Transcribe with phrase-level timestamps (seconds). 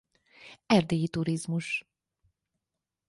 [0.67, 1.85] Erdélyi Turizmus